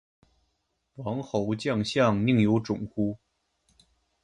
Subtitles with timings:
[0.95, 3.19] 王侯将相，宁有种乎